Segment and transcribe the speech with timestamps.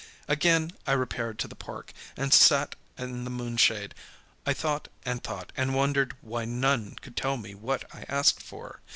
[0.27, 3.93] Again I repaired to the park and sat in the moon shade.
[4.47, 8.81] I thought and thought, and wondered why none could tell me what I asked for.